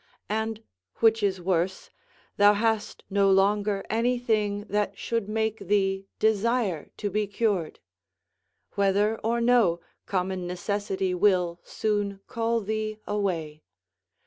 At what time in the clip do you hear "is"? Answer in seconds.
1.21-1.39